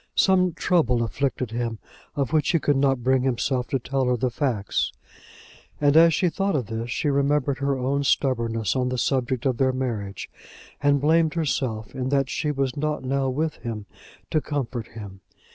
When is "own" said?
7.77-8.03